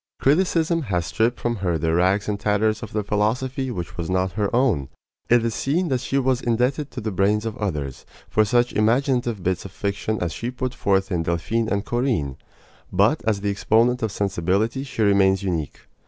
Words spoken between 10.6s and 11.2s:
forth